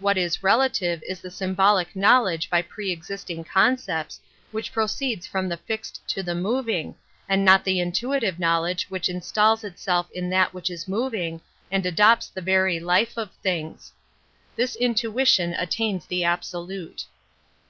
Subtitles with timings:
[0.00, 5.56] What is relative is the symbolic knowledge by pre existing concepts, which proceeds from the
[5.56, 6.94] fixed to the moving,
[7.26, 11.40] and not the intuitive knowledge which instaUs itself in that which is moving
[11.70, 13.94] and adopts^ the very life of things.
[14.56, 17.06] This intuition aA tains the absolute.